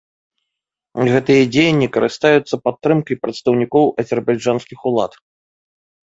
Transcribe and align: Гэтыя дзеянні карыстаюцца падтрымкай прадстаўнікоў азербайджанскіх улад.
Гэтыя 1.11 1.41
дзеянні 1.55 1.87
карыстаюцца 1.97 2.55
падтрымкай 2.67 3.15
прадстаўнікоў 3.25 3.85
азербайджанскіх 4.05 4.79
улад. 4.91 5.11